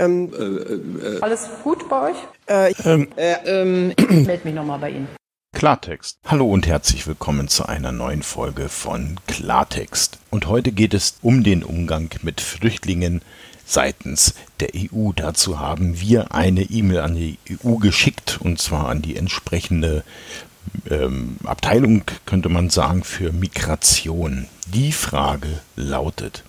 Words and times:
Ähm, 0.00 0.32
Alles 1.20 1.46
gut 1.62 1.86
bei 1.90 2.10
euch? 2.10 2.16
äh, 2.46 2.72
Ähm, 2.84 3.08
Ähm, 3.18 3.92
ich 3.98 4.26
melde 4.26 4.40
mich 4.44 4.54
nochmal 4.54 4.78
bei 4.78 4.90
Ihnen. 4.90 5.08
Klartext. 5.54 6.16
Hallo 6.24 6.50
und 6.50 6.66
herzlich 6.66 7.06
willkommen 7.06 7.48
zu 7.48 7.66
einer 7.66 7.92
neuen 7.92 8.22
Folge 8.22 8.70
von 8.70 9.18
Klartext. 9.26 10.18
Und 10.30 10.46
heute 10.46 10.72
geht 10.72 10.94
es 10.94 11.18
um 11.20 11.44
den 11.44 11.62
Umgang 11.62 12.08
mit 12.22 12.40
Flüchtlingen 12.40 13.20
seitens 13.66 14.34
der 14.60 14.70
EU. 14.74 15.10
Dazu 15.14 15.58
haben 15.60 16.00
wir 16.00 16.32
eine 16.34 16.62
E-Mail 16.62 17.00
an 17.00 17.14
die 17.14 17.36
EU 17.62 17.74
geschickt 17.74 18.38
und 18.42 18.58
zwar 18.58 18.88
an 18.88 19.02
die 19.02 19.16
entsprechende 19.16 20.02
ähm, 20.88 21.36
Abteilung, 21.44 22.04
könnte 22.24 22.48
man 22.48 22.70
sagen, 22.70 23.04
für 23.04 23.32
Migration. 23.32 24.46
Die 24.72 24.92
Frage 24.92 25.60
lautet, 25.76 26.42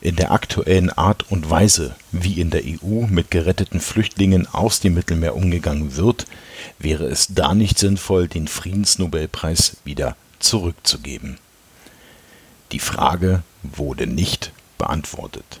in 0.00 0.16
der 0.16 0.32
aktuellen 0.32 0.90
Art 0.90 1.30
und 1.30 1.48
Weise, 1.50 1.94
wie 2.12 2.40
in 2.40 2.50
der 2.50 2.62
EU 2.64 3.06
mit 3.06 3.30
geretteten 3.30 3.80
Flüchtlingen 3.80 4.46
aus 4.46 4.80
dem 4.80 4.94
Mittelmeer 4.94 5.36
umgegangen 5.36 5.96
wird, 5.96 6.26
wäre 6.78 7.04
es 7.06 7.28
da 7.30 7.54
nicht 7.54 7.78
sinnvoll, 7.78 8.28
den 8.28 8.48
Friedensnobelpreis 8.48 9.76
wieder 9.84 10.16
zurückzugeben. 10.38 11.38
Die 12.72 12.78
Frage 12.78 13.42
wurde 13.62 14.06
nicht 14.06 14.52
beantwortet. 14.78 15.60